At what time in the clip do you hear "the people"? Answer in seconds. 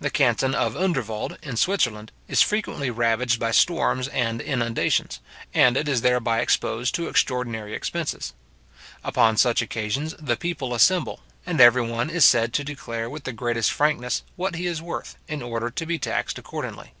10.18-10.72